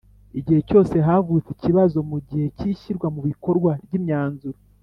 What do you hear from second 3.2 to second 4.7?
bikorwa ry’imyanzuro